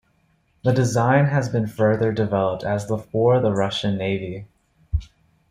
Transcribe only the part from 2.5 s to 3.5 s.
as the for